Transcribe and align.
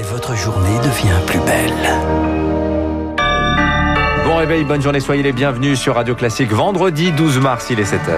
Et 0.00 0.02
votre 0.02 0.34
journée 0.34 0.78
devient 0.78 1.20
plus 1.26 1.40
belle. 1.40 1.74
Bon 4.24 4.36
réveil, 4.36 4.64
bonne 4.64 4.80
journée, 4.80 5.00
soyez 5.00 5.22
les 5.22 5.32
bienvenus 5.32 5.78
sur 5.78 5.96
Radio 5.96 6.14
Classique. 6.14 6.50
Vendredi 6.52 7.12
12 7.12 7.38
mars, 7.38 7.66
il 7.68 7.80
est 7.80 7.92
7h. 7.92 8.16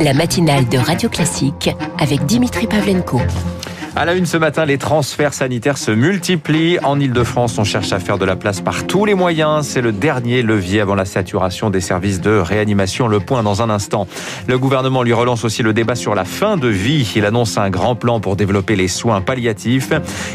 La 0.00 0.14
matinale 0.14 0.66
de 0.68 0.78
Radio 0.78 1.10
Classique 1.10 1.68
avec 1.98 2.24
Dimitri 2.24 2.66
Pavlenko. 2.66 3.20
À 3.98 4.04
la 4.04 4.14
une 4.14 4.26
ce 4.26 4.36
matin, 4.36 4.64
les 4.64 4.78
transferts 4.78 5.34
sanitaires 5.34 5.76
se 5.76 5.90
multiplient. 5.90 6.78
En 6.84 7.00
Ile-de-France, 7.00 7.58
on 7.58 7.64
cherche 7.64 7.92
à 7.92 7.98
faire 7.98 8.16
de 8.16 8.24
la 8.24 8.36
place 8.36 8.60
par 8.60 8.86
tous 8.86 9.04
les 9.04 9.14
moyens. 9.14 9.66
C'est 9.66 9.80
le 9.80 9.90
dernier 9.90 10.42
levier 10.42 10.80
avant 10.80 10.94
la 10.94 11.04
saturation 11.04 11.68
des 11.68 11.80
services 11.80 12.20
de 12.20 12.38
réanimation. 12.38 13.08
Le 13.08 13.18
point 13.18 13.42
dans 13.42 13.60
un 13.60 13.70
instant. 13.70 14.06
Le 14.46 14.56
gouvernement 14.56 15.02
lui 15.02 15.12
relance 15.12 15.42
aussi 15.42 15.64
le 15.64 15.72
débat 15.72 15.96
sur 15.96 16.14
la 16.14 16.24
fin 16.24 16.56
de 16.56 16.68
vie. 16.68 17.12
Il 17.16 17.26
annonce 17.26 17.58
un 17.58 17.70
grand 17.70 17.96
plan 17.96 18.20
pour 18.20 18.36
développer 18.36 18.76
les 18.76 18.86
soins 18.86 19.20
palliatifs. 19.20 19.90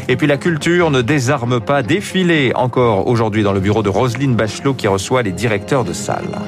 Et 0.08 0.16
puis 0.16 0.26
la 0.26 0.36
culture 0.36 0.90
ne 0.90 1.00
désarme 1.00 1.58
pas. 1.58 1.82
Défilé 1.82 2.52
encore 2.54 3.06
aujourd'hui 3.06 3.44
dans 3.44 3.54
le 3.54 3.60
bureau 3.60 3.82
de 3.82 3.88
Roselyne 3.88 4.34
Bachelot 4.34 4.74
qui 4.74 4.88
reçoit 4.88 5.22
les 5.22 5.32
directeurs 5.32 5.84
de 5.84 5.94
salle. 5.94 6.38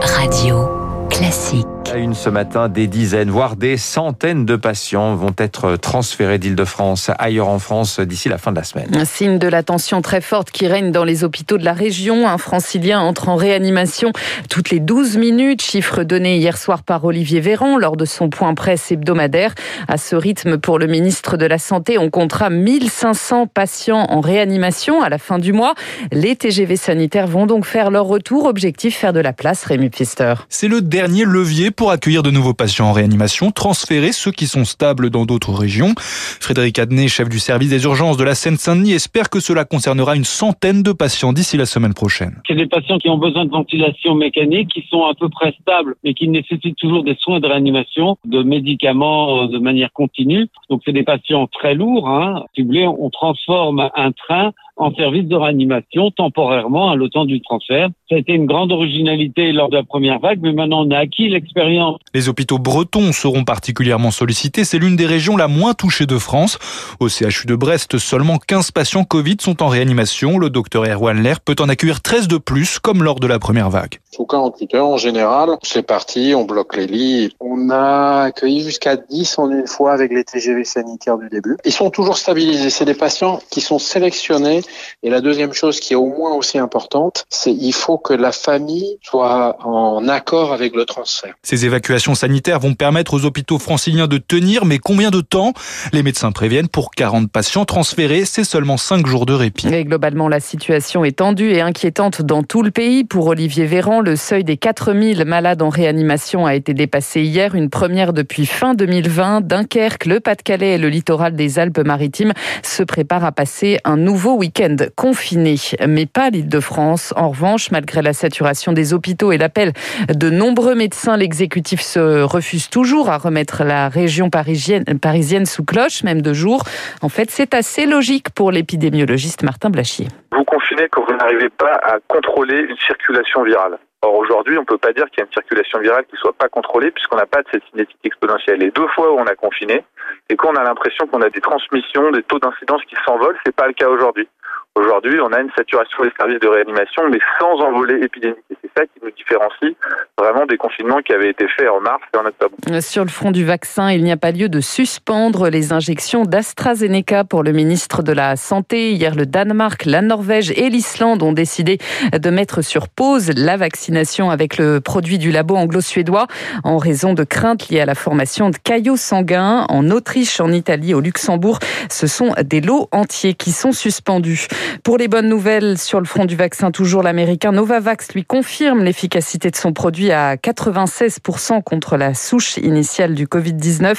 Radio 0.00 0.68
Classique. 1.10 1.81
À 1.92 1.98
une 1.98 2.14
ce 2.14 2.30
matin, 2.30 2.70
des 2.70 2.86
dizaines, 2.86 3.28
voire 3.28 3.54
des 3.54 3.76
centaines 3.76 4.46
de 4.46 4.56
patients 4.56 5.14
vont 5.14 5.34
être 5.36 5.76
transférés 5.76 6.38
d'Île-de-France 6.38 7.10
ailleurs 7.18 7.48
en 7.48 7.58
France 7.58 8.00
d'ici 8.00 8.30
la 8.30 8.38
fin 8.38 8.50
de 8.50 8.56
la 8.56 8.64
semaine. 8.64 8.88
Un 8.94 9.04
signe 9.04 9.38
de 9.38 9.46
la 9.46 9.62
tension 9.62 10.00
très 10.00 10.22
forte 10.22 10.50
qui 10.50 10.66
règne 10.66 10.90
dans 10.90 11.04
les 11.04 11.22
hôpitaux 11.22 11.58
de 11.58 11.66
la 11.66 11.74
région. 11.74 12.26
Un 12.26 12.38
francilien 12.38 13.00
entre 13.00 13.28
en 13.28 13.36
réanimation 13.36 14.10
toutes 14.48 14.70
les 14.70 14.80
12 14.80 15.18
minutes, 15.18 15.60
chiffre 15.60 16.02
donné 16.02 16.38
hier 16.38 16.56
soir 16.56 16.82
par 16.82 17.04
Olivier 17.04 17.40
Véran 17.40 17.76
lors 17.76 17.98
de 17.98 18.06
son 18.06 18.30
point 18.30 18.54
presse 18.54 18.90
hebdomadaire. 18.90 19.54
À 19.86 19.98
ce 19.98 20.16
rythme, 20.16 20.56
pour 20.56 20.78
le 20.78 20.86
ministre 20.86 21.36
de 21.36 21.44
la 21.44 21.58
Santé, 21.58 21.98
on 21.98 22.08
comptera 22.08 22.48
1500 22.48 23.48
patients 23.48 24.06
en 24.08 24.22
réanimation 24.22 25.02
à 25.02 25.10
la 25.10 25.18
fin 25.18 25.38
du 25.38 25.52
mois. 25.52 25.74
Les 26.10 26.36
TGV 26.36 26.76
sanitaires 26.76 27.26
vont 27.26 27.44
donc 27.44 27.66
faire 27.66 27.90
leur 27.90 28.06
retour. 28.06 28.46
Objectif, 28.46 28.96
faire 28.96 29.12
de 29.12 29.20
la 29.20 29.34
place, 29.34 29.66
Rémi 29.66 29.90
Pfister. 29.90 30.32
C'est 30.48 30.68
le 30.68 30.80
dernier 30.80 31.26
levier 31.26 31.70
pour 31.81 31.81
accueillir 31.90 32.22
de 32.22 32.30
nouveaux 32.30 32.54
patients 32.54 32.86
en 32.86 32.92
réanimation, 32.92 33.50
transférer 33.50 34.12
ceux 34.12 34.30
qui 34.30 34.46
sont 34.46 34.64
stables 34.64 35.10
dans 35.10 35.24
d'autres 35.24 35.52
régions. 35.52 35.94
Frédéric 35.96 36.78
Adnet, 36.78 37.08
chef 37.08 37.28
du 37.28 37.38
service 37.38 37.70
des 37.70 37.84
urgences 37.84 38.16
de 38.16 38.24
la 38.24 38.34
Seine-Saint-Denis, 38.34 38.92
espère 38.92 39.30
que 39.30 39.40
cela 39.40 39.64
concernera 39.64 40.16
une 40.16 40.24
centaine 40.24 40.82
de 40.82 40.92
patients 40.92 41.32
d'ici 41.32 41.56
la 41.56 41.66
semaine 41.66 41.94
prochaine. 41.94 42.40
C'est 42.46 42.54
des 42.54 42.66
patients 42.66 42.98
qui 42.98 43.08
ont 43.08 43.18
besoin 43.18 43.44
de 43.44 43.50
ventilation 43.50 44.14
mécanique, 44.14 44.68
qui 44.68 44.84
sont 44.88 45.04
à 45.04 45.14
peu 45.14 45.28
près 45.28 45.54
stables, 45.60 45.94
mais 46.04 46.14
qui 46.14 46.28
nécessitent 46.28 46.76
toujours 46.76 47.04
des 47.04 47.16
soins 47.20 47.40
de 47.40 47.46
réanimation, 47.46 48.16
de 48.24 48.42
médicaments 48.42 49.44
euh, 49.44 49.46
de 49.48 49.58
manière 49.58 49.92
continue. 49.92 50.48
Donc 50.70 50.82
c'est 50.84 50.92
des 50.92 51.02
patients 51.02 51.46
très 51.46 51.74
lourds. 51.74 52.08
Hein. 52.08 52.44
Si 52.54 52.62
vous 52.62 52.68
voulez, 52.68 52.86
on 52.86 53.10
transforme 53.10 53.90
un 53.94 54.12
train 54.12 54.52
en 54.76 54.92
service 54.94 55.26
de 55.26 55.36
réanimation 55.36 56.10
temporairement 56.10 56.90
à 56.90 56.96
temps 57.12 57.24
du 57.24 57.40
transfert. 57.42 57.88
Ça 58.08 58.16
a 58.16 58.18
été 58.18 58.32
une 58.32 58.46
grande 58.46 58.72
originalité 58.72 59.52
lors 59.52 59.68
de 59.68 59.76
la 59.76 59.82
première 59.82 60.18
vague, 60.18 60.40
mais 60.42 60.52
maintenant 60.52 60.86
on 60.86 60.90
a 60.90 60.98
acquis 60.98 61.28
l'expérience. 61.28 61.98
Les 62.14 62.28
hôpitaux 62.28 62.58
bretons 62.58 63.12
seront 63.12 63.44
particulièrement 63.44 64.10
sollicités. 64.10 64.64
C'est 64.64 64.78
l'une 64.78 64.96
des 64.96 65.06
régions 65.06 65.36
la 65.36 65.48
moins 65.48 65.74
touchée 65.74 66.06
de 66.06 66.18
France. 66.18 66.58
Au 67.00 67.08
CHU 67.08 67.46
de 67.46 67.54
Brest, 67.54 67.98
seulement 67.98 68.38
15 68.38 68.70
patients 68.70 69.04
Covid 69.04 69.36
sont 69.40 69.62
en 69.62 69.68
réanimation. 69.68 70.38
Le 70.38 70.50
docteur 70.50 70.84
Erwan 70.84 71.22
Lair 71.22 71.40
peut 71.40 71.56
en 71.60 71.68
accueillir 71.68 72.00
13 72.00 72.28
de 72.28 72.38
plus, 72.38 72.78
comme 72.78 73.02
lors 73.02 73.20
de 73.20 73.26
la 73.26 73.38
première 73.38 73.70
vague. 73.70 73.98
Sous 74.10 74.26
48 74.26 74.74
heures, 74.74 74.86
en 74.86 74.96
général, 74.96 75.50
c'est 75.62 75.86
parti, 75.86 76.34
on 76.36 76.44
bloque 76.44 76.76
les 76.76 76.86
lits. 76.86 77.34
On 77.40 77.70
a 77.70 78.24
accueilli 78.24 78.62
jusqu'à 78.62 78.96
10 78.96 79.38
en 79.38 79.50
une 79.50 79.66
fois 79.66 79.92
avec 79.92 80.12
les 80.12 80.24
TGV 80.24 80.64
sanitaires 80.64 81.18
du 81.18 81.28
début. 81.28 81.56
Ils 81.64 81.72
sont 81.72 81.90
toujours 81.90 82.16
stabilisés. 82.16 82.70
C'est 82.70 82.84
des 82.84 82.94
patients 82.94 83.40
qui 83.50 83.60
sont 83.60 83.78
sélectionnés. 83.78 84.61
Et 85.02 85.10
la 85.10 85.20
deuxième 85.20 85.52
chose 85.52 85.80
qui 85.80 85.92
est 85.92 85.96
au 85.96 86.06
moins 86.06 86.34
aussi 86.34 86.58
importante, 86.58 87.24
c'est 87.28 87.52
il 87.52 87.72
faut 87.72 87.98
que 87.98 88.14
la 88.14 88.32
famille 88.32 88.98
soit 89.02 89.56
en 89.64 90.06
accord 90.08 90.52
avec 90.52 90.74
le 90.74 90.84
transfert. 90.84 91.34
Ces 91.42 91.64
évacuations 91.64 92.14
sanitaires 92.14 92.60
vont 92.60 92.74
permettre 92.74 93.14
aux 93.14 93.24
hôpitaux 93.24 93.58
franciliens 93.58 94.06
de 94.06 94.18
tenir, 94.18 94.64
mais 94.64 94.78
combien 94.78 95.10
de 95.10 95.20
temps? 95.20 95.52
Les 95.92 96.02
médecins 96.02 96.32
préviennent 96.32 96.68
pour 96.68 96.90
40 96.90 97.30
patients 97.30 97.64
transférés, 97.64 98.24
c'est 98.24 98.44
seulement 98.44 98.76
5 98.76 99.06
jours 99.06 99.26
de 99.26 99.32
répit. 99.32 99.68
Et 99.68 99.84
globalement, 99.84 100.28
la 100.28 100.40
situation 100.40 101.04
est 101.04 101.18
tendue 101.18 101.50
et 101.50 101.60
inquiétante 101.60 102.22
dans 102.22 102.42
tout 102.42 102.62
le 102.62 102.70
pays. 102.70 103.04
Pour 103.04 103.26
Olivier 103.26 103.66
Véran, 103.66 104.00
le 104.00 104.16
seuil 104.16 104.44
des 104.44 104.56
4000 104.56 105.24
malades 105.24 105.62
en 105.62 105.68
réanimation 105.68 106.46
a 106.46 106.54
été 106.54 106.74
dépassé 106.74 107.22
hier, 107.22 107.54
une 107.54 107.70
première 107.70 108.12
depuis 108.12 108.46
fin 108.46 108.74
2020. 108.74 109.40
Dunkerque, 109.42 110.06
le 110.06 110.20
Pas-de-Calais 110.20 110.74
et 110.74 110.78
le 110.78 110.88
littoral 110.88 111.34
des 111.34 111.58
Alpes-Maritimes 111.58 112.32
se 112.62 112.82
préparent 112.82 113.24
à 113.24 113.32
passer 113.32 113.78
un 113.84 113.96
nouveau 113.96 114.34
week-end 114.34 114.51
confiné, 114.96 115.56
mais 115.86 116.06
pas 116.06 116.30
l'Île-de-France. 116.30 117.12
En 117.16 117.30
revanche, 117.30 117.70
malgré 117.70 118.02
la 118.02 118.12
saturation 118.12 118.72
des 118.72 118.94
hôpitaux 118.94 119.32
et 119.32 119.38
l'appel 119.38 119.72
de 120.08 120.30
nombreux 120.30 120.74
médecins, 120.74 121.16
l'exécutif 121.16 121.80
se 121.80 122.22
refuse 122.22 122.68
toujours 122.68 123.10
à 123.10 123.18
remettre 123.18 123.64
la 123.64 123.88
région 123.88 124.30
parisienne, 124.30 124.84
parisienne 125.00 125.46
sous 125.46 125.64
cloche, 125.64 126.02
même 126.04 126.22
de 126.22 126.32
jour. 126.32 126.64
En 127.02 127.08
fait, 127.08 127.30
c'est 127.30 127.54
assez 127.54 127.86
logique 127.86 128.30
pour 128.34 128.50
l'épidémiologiste 128.52 129.42
Martin 129.42 129.70
Blachier. 129.70 130.08
Vous 130.32 130.44
confinez 130.44 130.88
quand 130.90 131.04
vous 131.06 131.16
n'arrivez 131.16 131.50
pas 131.50 131.78
à 131.82 131.98
contrôler 132.08 132.60
une 132.68 132.76
circulation 132.76 133.42
virale. 133.42 133.78
Or 134.04 134.14
aujourd'hui, 134.16 134.58
on 134.58 134.62
ne 134.62 134.66
peut 134.66 134.78
pas 134.78 134.92
dire 134.92 135.04
qu'il 135.10 135.18
y 135.18 135.22
a 135.22 135.26
une 135.26 135.32
circulation 135.32 135.78
virale 135.78 136.04
qui 136.06 136.14
ne 136.14 136.18
soit 136.18 136.32
pas 136.32 136.48
contrôlée 136.48 136.90
puisqu'on 136.90 137.16
n'a 137.16 137.26
pas 137.26 137.42
de 137.42 137.46
cette 137.52 137.62
cinétique 137.70 137.98
exponentielle. 138.02 138.58
Les 138.58 138.72
deux 138.72 138.88
fois 138.88 139.12
où 139.12 139.18
on 139.18 139.26
a 139.26 139.36
confiné, 139.36 139.84
et 140.28 140.36
qu'on 140.36 140.54
a 140.54 140.64
l'impression 140.64 141.06
qu'on 141.06 141.22
a 141.22 141.30
des 141.30 141.40
transmissions, 141.40 142.10
des 142.10 142.22
taux 142.22 142.38
d'incidence 142.38 142.82
qui 142.88 142.96
s'envolent, 143.04 143.36
c'est 143.44 143.54
pas 143.54 143.66
le 143.66 143.72
cas 143.72 143.88
aujourd'hui. 143.88 144.28
Aujourd'hui, 144.74 145.20
on 145.20 145.30
a 145.32 145.40
une 145.40 145.50
saturation 145.54 146.02
des 146.02 146.12
services 146.18 146.40
de 146.40 146.48
réanimation, 146.48 147.02
mais 147.10 147.18
sans 147.38 147.60
envolée 147.60 148.02
épidémique. 148.02 148.38
Et 148.50 148.56
c'est 148.62 148.70
ça 148.74 148.86
qui 148.86 149.04
nous 149.04 149.10
différencie 149.10 149.74
vraiment 150.18 150.46
des 150.46 150.56
confinements 150.56 151.00
qui 151.02 151.12
avaient 151.12 151.28
été 151.28 151.46
faits 151.48 151.68
en 151.68 151.80
mars 151.80 152.00
et 152.14 152.16
en 152.16 152.24
octobre. 152.24 152.54
Sur 152.80 153.04
le 153.04 153.10
front 153.10 153.32
du 153.32 153.44
vaccin, 153.44 153.90
il 153.90 154.02
n'y 154.02 154.12
a 154.12 154.16
pas 154.16 154.30
lieu 154.30 154.48
de 154.48 154.60
suspendre 154.60 155.50
les 155.50 155.74
injections 155.74 156.22
d'AstraZeneca 156.22 157.24
pour 157.24 157.42
le 157.42 157.52
ministre 157.52 158.02
de 158.02 158.12
la 158.12 158.36
Santé. 158.36 158.92
Hier, 158.92 159.14
le 159.14 159.26
Danemark, 159.26 159.84
la 159.84 160.00
Norvège 160.00 160.52
et 160.52 160.70
l'Islande 160.70 161.22
ont 161.22 161.32
décidé 161.32 161.76
de 162.12 162.30
mettre 162.30 162.62
sur 162.62 162.88
pause 162.88 163.30
la 163.36 163.58
vaccination 163.58 164.30
avec 164.30 164.56
le 164.56 164.80
produit 164.80 165.18
du 165.18 165.32
labo 165.32 165.54
anglo-suédois 165.54 166.28
en 166.64 166.78
raison 166.78 167.12
de 167.12 167.24
craintes 167.24 167.68
liées 167.68 167.80
à 167.80 167.86
la 167.86 167.94
formation 167.94 168.48
de 168.48 168.56
caillots 168.56 168.96
sanguins. 168.96 169.66
En 169.68 169.90
Autriche, 169.90 170.40
en 170.40 170.50
Italie, 170.50 170.94
au 170.94 171.00
Luxembourg, 171.00 171.58
ce 171.90 172.06
sont 172.06 172.32
des 172.42 172.62
lots 172.62 172.88
entiers 172.90 173.34
qui 173.34 173.52
sont 173.52 173.72
suspendus. 173.72 174.46
Pour 174.84 174.98
les 174.98 175.08
bonnes 175.08 175.28
nouvelles 175.28 175.78
sur 175.78 176.00
le 176.00 176.06
front 176.06 176.24
du 176.24 176.36
vaccin, 176.36 176.70
toujours 176.70 177.02
l'américain 177.02 177.52
Novavax 177.52 178.12
lui 178.14 178.24
confirme 178.24 178.82
l'efficacité 178.82 179.50
de 179.50 179.56
son 179.56 179.72
produit 179.72 180.12
à 180.12 180.36
96% 180.36 181.62
contre 181.62 181.96
la 181.96 182.14
souche 182.14 182.56
initiale 182.58 183.14
du 183.14 183.26
Covid-19, 183.26 183.94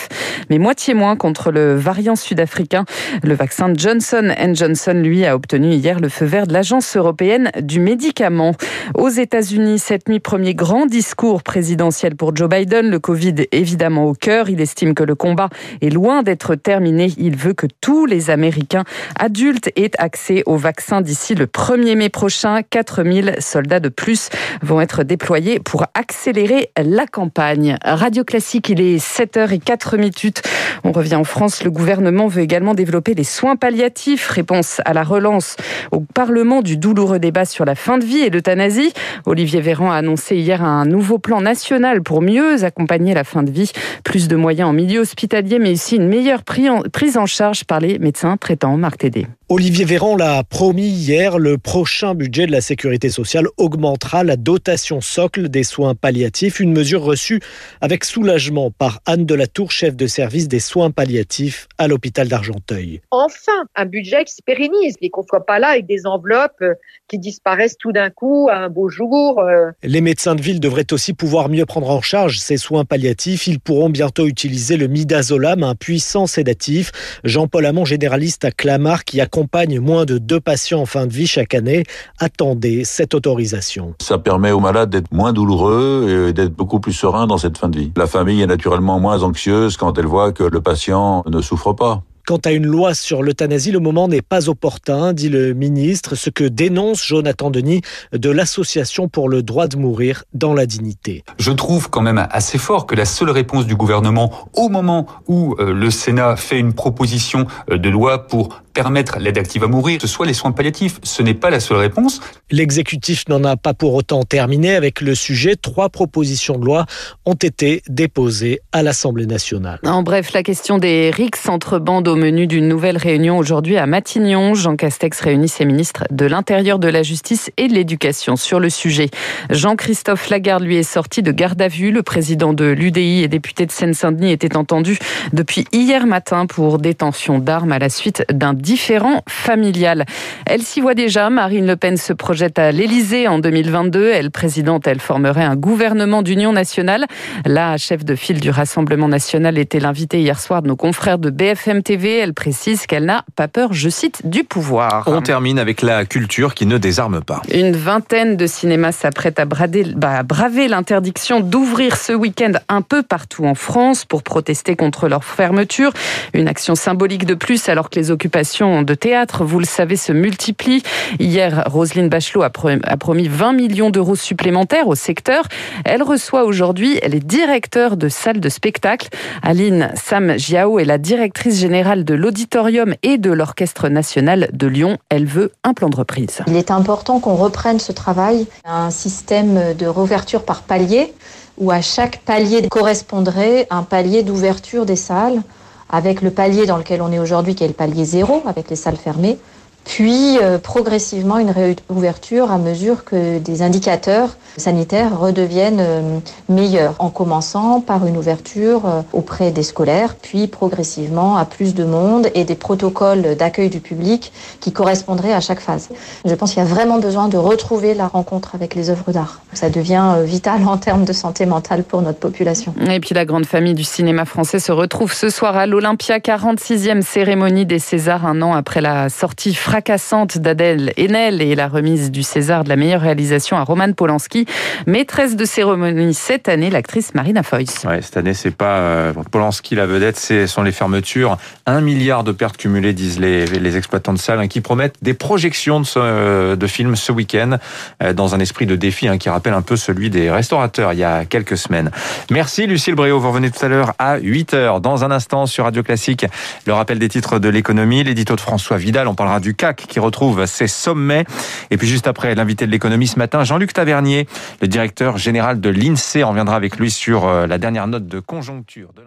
mais 0.50 0.58
moitié 0.58 0.94
moins 0.94 1.16
contre 1.16 1.52
le 1.52 1.76
variant 1.76 2.16
sud-africain. 2.16 2.86
Le 3.24 3.34
vaccin 3.34 3.74
Johnson 3.76 4.34
Johnson, 4.54 4.94
lui, 4.94 5.26
a 5.26 5.36
obtenu 5.36 5.74
hier 5.74 6.00
le 6.00 6.10
feu 6.10 6.26
vert 6.26 6.48
de 6.48 6.54
l'Agence 6.54 6.96
européenne 6.96 7.52
du 7.62 7.80
médicament. 7.80 8.54
Aux 8.96 9.10
États-Unis, 9.10 9.80
cette 9.80 10.08
nuit, 10.10 10.20
premier 10.20 10.54
grand 10.54 10.86
discours 10.86 11.44
présidentiel 11.44 12.16
pour 12.16 12.36
Joe 12.36 12.50
Biden. 12.50 12.90
Le 12.90 13.00
Covid 13.00 13.36
évidemment 13.52 14.06
au 14.06 14.14
cœur. 14.14 14.50
Il 14.50 14.62
estime 14.62 14.94
que 14.94 15.04
le 15.04 15.16
combat 15.16 15.50
est 15.82 15.90
loin 15.90 16.24
d'être 16.24 16.56
terminé. 16.56 17.12
Il 17.18 17.36
veut 17.36 17.54
que 17.54 17.68
tous 17.82 18.06
les 18.06 18.30
Américains 18.30 18.84
adultes 19.20 19.72
aient 19.76 19.92
accès 19.98 20.44
au 20.46 20.53
vaccin 20.58 21.02
d'ici 21.02 21.36
le 21.36 21.46
1er 21.46 21.96
mai 21.96 22.10
prochain. 22.10 22.62
4000 22.62 23.36
soldats 23.40 23.80
de 23.80 23.90
plus 23.90 24.30
vont 24.62 24.82
être 24.82 25.04
déployés 25.04 25.60
pour 25.60 25.86
accélérer 25.94 26.72
la 26.78 27.06
campagne. 27.08 27.78
Radio 27.84 28.24
Classique, 28.24 28.70
il 28.70 28.82
est 28.82 28.98
7h04 28.98 29.98
minutes. 29.98 30.42
On 30.84 30.92
revient 30.92 31.16
en 31.16 31.24
France. 31.24 31.64
Le 31.64 31.72
gouvernement 31.72 32.28
veut 32.28 32.42
également 32.42 32.74
développer 32.74 33.14
les 33.14 33.24
soins 33.24 33.56
palliatifs. 33.56 34.30
Réponse 34.30 34.82
à 34.86 34.94
la 34.94 35.04
relance 35.04 35.56
au 35.92 36.02
Parlement 36.02 36.62
du 36.62 36.78
douloureux 36.78 37.20
débat 37.20 37.46
sur 37.46 37.66
la 37.66 37.76
fin 37.76 37.98
de 37.98 38.06
vie 38.06 38.20
et 38.20 38.30
l'euthanasie. 38.30 38.94
Olivier 39.26 39.62
Véran 39.62 39.92
a 39.92 39.96
annoncé 39.96 40.36
hier 40.36 40.64
un 40.64 40.86
nouveau 40.86 41.20
plan 41.20 41.42
national 41.42 42.02
pour 42.04 42.22
mieux 42.22 42.64
accompagner 42.64 43.14
la 43.14 43.24
fin 43.24 43.44
de 43.44 43.52
vie. 43.52 43.72
Plus 44.04 44.28
de 44.28 44.36
moyens 44.36 44.70
en 44.70 44.74
milieu 44.74 45.00
hospitalier, 45.00 45.60
mais 45.60 45.72
aussi 45.72 45.96
une 45.96 46.08
meilleure 46.08 46.44
prise 46.44 47.18
en 47.18 47.26
charge 47.26 47.64
par 47.66 47.80
les 47.80 48.00
médecins 48.00 48.38
traitants. 48.38 48.78
Marc 48.78 49.00
Tédé. 49.00 49.28
Olivier 49.50 49.86
Véran 49.86 50.16
l'a 50.16 50.43
promis 50.44 50.88
hier, 50.88 51.40
le 51.40 51.58
prochain 51.58 52.16
budget 52.16 52.46
de 52.46 52.52
la 52.52 52.62
sécurité 52.62 53.10
sociale 53.10 53.48
augmentera 53.58 54.24
la 54.24 54.36
dotation 54.36 55.02
socle 55.02 55.50
des 55.50 55.64
soins 55.64 55.96
palliatifs, 55.96 56.60
une 56.60 56.74
mesure 56.74 57.02
reçue 57.04 57.40
avec 57.82 58.04
soulagement 58.04 58.72
par 58.72 59.02
Anne 59.06 59.26
Delatour, 59.26 59.72
chef 59.72 59.96
de 59.96 60.08
service 60.08 60.48
des 60.48 60.60
soins 60.60 60.92
palliatifs 60.92 61.68
à 61.78 61.88
l'hôpital 61.88 62.28
d'Argenteuil. 62.28 63.02
Enfin, 63.12 63.66
un 63.76 63.86
budget 63.86 64.24
qui 64.26 64.34
se 64.34 64.42
pérennise 64.42 64.96
et 65.02 65.10
qu'on 65.10 65.22
ne 65.22 65.28
soit 65.28 65.46
pas 65.46 65.60
là 65.60 65.70
avec 65.70 65.86
des 65.86 66.06
enveloppes 66.06 66.62
euh, 66.62 66.74
qui 67.08 67.20
disparaissent 67.20 67.78
tout 67.78 67.92
d'un 67.92 68.10
coup 68.10 68.48
à 68.52 68.58
un 68.58 68.70
beau 68.70 68.90
jour. 68.90 69.40
Euh. 69.40 69.72
Les 69.84 70.02
médecins 70.02 70.36
de 70.36 70.42
ville 70.42 70.60
devraient 70.60 70.92
aussi 70.92 71.14
pouvoir 71.14 71.50
mieux 71.50 71.66
prendre 71.66 71.90
en 71.90 72.02
charge 72.02 72.40
ces 72.40 72.58
soins 72.58 72.86
palliatifs. 72.86 73.48
Ils 73.48 73.60
pourront 73.60 73.90
bientôt 73.90 74.28
utiliser 74.28 74.78
le 74.78 74.88
midazolam, 74.88 75.64
un 75.64 75.76
puissant 75.76 76.28
sédatif. 76.28 76.92
Jean-Paul 77.24 77.66
Hamon, 77.66 77.86
généraliste 77.86 78.46
à 78.46 78.52
Clamart, 78.52 79.04
qui 79.06 79.22
accompagne 79.22 79.80
moins 79.80 80.06
de 80.06 80.18
deux 80.18 80.33
patients 80.40 80.82
en 80.82 80.86
fin 80.86 81.06
de 81.08 81.14
vie 81.14 81.28
chaque 81.28 81.54
année, 81.54 81.84
attendait 82.20 82.84
cette 82.84 83.14
autorisation. 83.14 83.96
Ça 84.02 84.18
permet 84.18 84.52
aux 84.52 84.60
malades 84.60 84.90
d'être 84.90 85.12
moins 85.12 85.34
douloureux 85.34 86.28
et 86.30 86.34
d'être 86.34 86.54
beaucoup 86.54 86.80
plus 86.80 86.94
serein 86.94 87.28
dans 87.28 87.38
cette 87.38 87.58
fin 87.58 87.70
de 87.70 87.80
vie. 87.80 87.92
La 87.96 88.08
famille 88.08 88.42
est 88.42 88.48
naturellement 88.48 89.00
moins 89.00 89.24
anxieuse 89.24 89.78
quand 89.78 89.98
elle 89.98 90.06
voit 90.06 90.32
que 90.32 90.44
le 90.44 90.62
patient 90.62 91.24
ne 91.28 91.42
souffre 91.42 91.74
pas. 91.74 92.04
Quant 92.26 92.38
à 92.46 92.54
une 92.54 92.66
loi 92.66 92.94
sur 92.94 93.22
l'euthanasie, 93.22 93.72
le 93.72 93.80
moment 93.80 94.08
n'est 94.08 94.22
pas 94.22 94.48
opportun, 94.48 95.12
dit 95.12 95.28
le 95.28 95.54
ministre, 95.54 96.16
ce 96.16 96.30
que 96.30 96.46
dénonce 96.46 97.06
Jonathan 97.06 97.52
Denis 97.52 97.82
de 98.14 98.30
l'Association 98.30 99.10
pour 99.10 99.28
le 99.28 99.44
droit 99.44 99.68
de 99.68 99.76
mourir 99.76 100.24
dans 100.34 100.54
la 100.54 100.66
dignité. 100.66 101.26
Je 101.38 101.52
trouve 101.52 101.90
quand 101.90 102.02
même 102.02 102.26
assez 102.32 102.58
fort 102.58 102.88
que 102.88 102.96
la 102.96 103.04
seule 103.04 103.30
réponse 103.30 103.66
du 103.66 103.76
gouvernement 103.76 104.32
au 104.54 104.70
moment 104.70 105.06
où 105.28 105.58
euh, 105.60 105.74
le 105.74 105.92
Sénat 105.92 106.38
fait 106.38 106.60
une 106.60 106.72
proposition 106.72 107.46
euh, 107.70 107.78
de 107.78 107.90
loi 107.90 108.26
pour 108.26 108.64
permettre 108.74 109.20
l'aide 109.20 109.38
active 109.38 109.64
à 109.64 109.68
mourir, 109.68 110.02
ce 110.02 110.08
soit 110.08 110.26
les 110.26 110.34
soins 110.34 110.52
palliatifs. 110.52 111.00
Ce 111.04 111.22
n'est 111.22 111.34
pas 111.34 111.50
la 111.50 111.60
seule 111.60 111.78
réponse. 111.78 112.22
L'exécutif 112.50 113.28
n'en 113.28 113.44
a 113.44 113.56
pas 113.56 113.74
pour 113.74 113.94
autant 113.94 114.24
terminé 114.24 114.76
avec 114.76 115.02
le 115.02 115.16
sujet. 115.16 115.56
Trois 115.56 115.90
propositions 115.90 116.58
de 116.58 116.66
loi 116.66 116.86
ont 117.26 117.36
été 117.36 117.84
déposées 117.88 118.62
à 118.72 118.82
l'Assemblée 118.82 119.28
nationale. 119.28 119.80
En 119.86 120.02
bref, 120.02 120.34
la 120.34 120.44
question 120.44 120.78
des 120.78 121.12
rixes 121.12 121.48
entre 121.50 121.80
bandes 121.80 122.08
au 122.14 122.16
menu 122.16 122.46
d'une 122.46 122.68
nouvelle 122.68 122.98
réunion 122.98 123.40
aujourd'hui 123.40 123.76
à 123.76 123.88
Matignon. 123.88 124.54
Jean 124.54 124.76
Castex 124.76 125.20
réunit 125.20 125.48
ses 125.48 125.66
ministres 125.66 126.04
de 126.12 126.28
l'Intérieur, 126.28 126.78
de 126.78 126.88
la 126.88 127.02
Justice 127.02 127.50
et 127.58 127.68
de 127.68 127.74
l'Éducation 127.74 128.36
sur 128.36 128.60
le 128.60 128.70
sujet. 128.70 129.10
Jean-Christophe 129.50 130.30
Lagarde 130.30 130.62
lui 130.62 130.78
est 130.78 130.84
sorti 130.84 131.24
de 131.24 131.32
garde 131.32 131.60
à 131.60 131.70
vue. 131.70 131.90
Le 131.90 132.04
président 132.04 132.54
de 132.54 132.66
l'UDI 132.66 133.24
et 133.24 133.28
député 133.28 133.66
de 133.66 133.72
Seine-Saint-Denis 133.72 134.32
était 134.32 134.56
entendu 134.56 135.00
depuis 135.34 135.66
hier 135.72 136.06
matin 136.06 136.46
pour 136.46 136.78
détention 136.78 137.40
d'armes 137.40 137.72
à 137.72 137.80
la 137.80 137.90
suite 137.90 138.24
d'un 138.32 138.54
différent 138.54 139.24
familial. 139.28 140.06
Elle 140.46 140.62
s'y 140.62 140.82
voit 140.82 140.94
déjà. 140.94 141.32
Marine 141.32 141.66
Le 141.66 141.78
Pen 141.78 141.98
se 141.98 142.14
projette 142.14 142.60
à 142.60 142.72
l'Élysée 142.72 143.28
en 143.28 143.40
2022. 143.40 144.12
Elle 144.14 144.30
présidente, 144.30 144.86
elle 144.86 145.00
formerait 145.00 145.46
un 145.46 145.56
gouvernement 145.56 146.22
d'union 146.22 146.54
nationale. 146.54 147.08
La 147.44 147.78
chef 147.78 148.06
de 148.06 148.14
file 148.14 148.40
du 148.40 148.52
Rassemblement 148.52 149.08
national 149.08 149.58
était 149.58 149.80
l'invitée 149.80 150.22
hier 150.22 150.40
soir 150.40 150.62
de 150.62 150.68
nos 150.68 150.76
confrères 150.76 151.18
de 151.18 151.32
BFM 151.32 151.82
TV. 151.82 152.03
Elle 152.12 152.34
précise 152.34 152.86
qu'elle 152.86 153.06
n'a 153.06 153.24
pas 153.36 153.48
peur, 153.48 153.74
je 153.74 153.90
cite, 153.90 154.28
du 154.28 154.44
pouvoir. 154.44 155.04
On 155.08 155.22
termine 155.22 155.60
avec 155.60 155.82
la 155.82 156.06
culture 156.06 156.54
qui 156.54 156.66
ne 156.66 156.78
désarme 156.78 157.22
pas. 157.22 157.42
Une 157.54 157.76
vingtaine 157.76 158.36
de 158.38 158.48
cinémas 158.48 158.92
s'apprêtent 158.92 159.40
à, 159.40 159.46
bah, 159.46 160.18
à 160.18 160.24
braver 160.24 160.68
l'interdiction 160.68 161.40
d'ouvrir 161.40 161.98
ce 161.98 162.14
week-end 162.14 162.54
un 162.70 162.82
peu 162.82 163.04
partout 163.04 163.46
en 163.46 163.56
France 163.56 164.06
pour 164.06 164.24
protester 164.24 164.76
contre 164.76 165.08
leur 165.08 165.24
fermeture. 165.24 165.92
Une 166.34 166.48
action 166.48 166.76
symbolique 166.76 167.26
de 167.26 167.34
plus 167.34 167.70
alors 167.70 167.90
que 167.90 168.00
les 168.00 168.12
occupations 168.12 168.82
de 168.82 168.94
théâtre, 168.94 169.44
vous 169.44 169.60
le 169.60 169.66
savez, 169.66 169.96
se 169.96 170.12
multiplient. 170.12 170.84
Hier, 171.20 171.64
Roselyne 171.68 172.10
Bachelot 172.10 172.44
a 172.44 172.50
promis 172.50 173.28
20 173.28 173.54
millions 173.54 173.90
d'euros 173.90 174.16
supplémentaires 174.16 174.88
au 174.88 174.96
secteur. 174.96 175.46
Elle 175.86 176.04
reçoit 176.04 176.44
aujourd'hui 176.44 177.00
les 177.08 177.20
directeurs 177.20 177.98
de 177.98 178.10
salles 178.10 178.40
de 178.40 178.50
spectacle. 178.50 179.10
Aline 179.42 179.92
Sam 179.96 180.38
Jiao 180.38 180.80
est 180.80 180.86
la 180.86 180.98
directrice 180.98 181.60
générale 181.60 181.93
de 181.96 182.16
l'Auditorium 182.16 182.96
et 183.04 183.20
de 183.20 183.32
l'Orchestre 183.32 183.90
national 183.90 184.50
de 184.54 184.68
Lyon. 184.68 184.98
Elle 185.10 185.26
veut 185.26 185.52
un 185.64 185.74
plan 185.74 185.90
de 185.90 185.96
reprise. 185.96 186.42
Il 186.48 186.56
est 186.56 186.72
important 186.72 187.20
qu'on 187.20 187.36
reprenne 187.36 187.80
ce 187.80 187.92
travail, 187.92 188.48
un 188.66 188.90
système 188.90 189.76
de 189.76 189.86
réouverture 189.86 190.44
par 190.44 190.64
palier 190.64 191.14
où 191.58 191.70
à 191.72 191.82
chaque 191.82 192.22
palier 192.22 192.68
correspondrait 192.68 193.68
un 193.70 193.84
palier 193.84 194.24
d'ouverture 194.24 194.86
des 194.86 194.96
salles 194.96 195.42
avec 195.90 196.22
le 196.24 196.32
palier 196.32 196.66
dans 196.66 196.78
lequel 196.78 197.04
on 197.04 197.12
est 197.12 197.20
aujourd'hui, 197.20 197.54
qui 197.54 197.64
est 197.64 197.68
le 197.68 197.74
palier 197.74 198.04
zéro, 198.04 198.42
avec 198.48 198.70
les 198.72 198.76
salles 198.76 198.98
fermées, 198.98 199.38
puis 199.86 200.38
euh, 200.42 200.58
progressivement 200.58 201.38
une 201.38 201.52
réouverture 201.52 202.52
à 202.52 202.58
mesure 202.58 203.04
que 203.04 203.40
des 203.40 203.62
indicateurs 203.62 204.30
sanitaires 204.58 205.20
redeviennent 205.20 205.80
euh, 205.80 206.20
meilleurs, 206.48 206.96
en 207.00 207.10
commençant 207.10 207.82
par 207.82 208.06
une 208.06 208.18
ouverture 208.18 208.86
euh, 208.86 209.02
auprès 209.12 209.52
des 209.52 209.64
scolaires, 209.64 210.16
puis 210.22 210.48
progressivement 210.48 211.38
à 211.38 211.46
plus 211.46 211.74
de 211.74 211.84
monde 211.84 212.28
et 212.36 212.44
des 212.44 212.56
protocoles 212.56 213.36
d'accueil 213.36 213.70
du 213.70 213.80
public 213.80 214.32
qui 214.60 214.72
correspondraient 214.72 215.34
à 215.34 215.42
chaque 215.42 215.60
phase. 215.60 215.90
Je 216.24 216.34
pense 216.36 216.54
qu'il 216.54 216.64
y 216.64 216.66
a 216.66 216.70
vraiment 216.70 217.00
besoin 217.00 217.28
de 217.28 217.38
retrouver 217.38 217.94
la 217.94 218.08
rencontre 218.08 218.56
avec 218.56 218.76
les 218.76 218.90
œuvres 218.90 219.12
d'art. 219.12 219.42
Ça 219.54 219.70
devient 219.70 220.18
vital 220.24 220.66
en 220.68 220.78
termes 220.78 221.06
de 221.06 221.14
santé 221.14 221.46
mentale 221.46 221.84
pour 221.84 222.02
notre 222.02 222.20
population. 222.20 222.74
Et 222.90 223.00
puis 223.00 223.16
la 223.16 223.26
grande 223.26 223.46
famille 223.46 223.74
du 223.74 223.84
cinéma 223.84 224.26
français 224.26 224.60
se 224.60 224.72
retrouve 224.72 225.14
ce 225.14 225.30
soir 225.30 225.58
à 225.58 225.66
l'Olympia, 225.66 226.20
46e 226.20 227.02
cérémonie 227.02 227.66
des 227.66 227.80
Césars, 227.80 228.26
un 228.26 228.42
an 228.42 228.54
après 228.54 228.82
la 228.82 229.10
sortie 229.10 229.54
fracassante 229.74 230.38
d'Adèle 230.38 230.94
Haenel 230.98 231.42
et 231.42 231.56
la 231.56 231.68
remise 231.68 232.12
du 232.12 232.22
César 232.22 232.64
de 232.64 232.70
la 232.70 232.76
meilleure 232.76 233.02
réalisation 233.02 233.58
à 233.58 233.64
Roman 233.64 233.92
Polanski. 233.92 234.46
Maîtresse 234.86 235.36
de 235.36 235.46
cérémonie 235.46 236.14
cette 236.14 236.48
année, 236.48 236.70
l'actrice 236.70 237.16
Marina 237.16 237.42
Foïs. 237.42 237.84
Ouais, 237.84 238.04
cette 238.04 238.18
année, 238.18 238.36
c'est 238.36 238.56
pas 238.56 238.78
euh, 238.78 239.14
Polanski 239.32 239.74
la 239.74 239.88
vedette, 239.88 240.20
ce 240.20 240.46
sont 240.46 240.62
les 240.62 240.72
fermetures. 240.72 241.40
Un 241.66 241.82
milliard 241.82 242.24
de 242.24 242.32
pertes 242.32 242.58
cumulées, 242.58 242.94
disent 242.94 243.20
les, 243.20 243.48
les 243.48 243.76
exploitants 243.76 244.14
de 244.14 244.20
salles, 244.20 244.42
hein, 244.42 244.48
qui 244.48 244.62
promettent 244.62 244.98
des 245.02 245.16
projections 245.16 245.80
de, 245.80 245.88
ce, 245.88 246.54
de 246.54 246.68
films 246.68 246.96
ce 246.96 247.12
week-end, 247.12 247.58
euh, 248.04 248.14
dans 248.14 248.36
un 248.36 248.40
esprit 248.40 248.68
de 248.68 248.76
défi 248.76 249.08
hein, 249.08 249.18
qui 249.18 249.30
rappelle 249.30 249.54
un 249.54 249.64
peu 249.64 249.76
celui 249.76 250.12
des 250.12 250.30
restaurateurs 250.30 250.94
il 250.94 251.00
y 251.00 251.04
a 251.04 251.26
quelques 251.26 251.58
semaines. 251.58 251.90
Merci 252.30 252.68
Lucille 252.68 252.94
Bréau, 252.94 253.20
vous 253.20 253.30
revenez 253.30 253.50
tout 253.50 253.66
à 253.66 253.70
l'heure 253.70 253.96
à 253.98 254.20
8h. 254.20 254.82
Dans 254.82 255.04
un 255.04 255.10
instant 255.10 255.48
sur 255.48 255.64
Radio 255.64 255.82
Classique, 255.82 256.28
le 256.68 256.74
rappel 256.74 257.00
des 257.00 257.10
titres 257.10 257.40
de 257.40 257.50
l'économie, 257.50 258.04
l'édito 258.04 258.36
de 258.36 258.42
François 258.42 258.78
Vidal, 258.78 259.08
on 259.08 259.16
parlera 259.16 259.40
du 259.40 259.56
Qui 259.72 260.02
retrouve 260.02 260.46
ses 260.46 260.68
sommets. 260.68 261.24
Et 261.72 261.78
puis 261.78 261.88
juste 261.88 262.08
après, 262.08 262.36
l'invité 262.36 262.66
de 262.66 262.72
l'économie 262.72 263.08
ce 263.08 263.18
matin, 263.18 263.46
Jean-Luc 263.46 263.72
Tavernier, 263.72 264.28
le 264.62 264.68
directeur 264.68 265.18
général 265.18 265.62
de 265.62 265.70
l'INSEE. 265.70 266.26
On 266.26 266.30
reviendra 266.30 266.58
avec 266.58 266.78
lui 266.78 266.92
sur 266.92 267.26
euh, 267.26 267.48
la 267.48 267.58
dernière 267.58 267.88
note 267.88 268.08
de 268.08 268.20
conjoncture 268.20 268.92
de 268.94 269.02